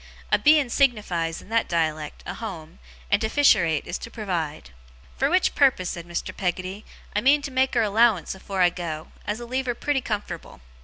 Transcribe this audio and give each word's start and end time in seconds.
(A 0.31 0.39
Beein' 0.39 0.71
signifies, 0.71 1.43
in 1.43 1.49
that 1.49 1.67
dialect, 1.67 2.23
a 2.25 2.33
home, 2.33 2.79
and 3.11 3.21
to 3.21 3.29
fisherate 3.29 3.85
is 3.85 3.99
to 3.99 4.09
provide.) 4.09 4.71
'Fur 5.15 5.29
which 5.29 5.53
purpose,' 5.53 5.91
said 5.91 6.07
Mr. 6.07 6.35
Peggotty, 6.35 6.83
'I 7.15 7.21
means 7.21 7.45
to 7.45 7.51
make 7.51 7.75
her 7.75 7.83
a 7.83 7.89
'lowance 7.91 8.33
afore 8.33 8.63
I 8.63 8.71
go, 8.71 9.09
as'll 9.27 9.45
leave 9.47 9.67
her 9.67 9.75
pretty 9.75 10.01
comfort'ble. 10.01 10.59